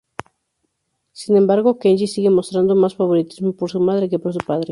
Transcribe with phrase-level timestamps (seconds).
[1.11, 4.59] Sin embargo, Kenji sigue mostrando más favoritismo por su madre que por su padre.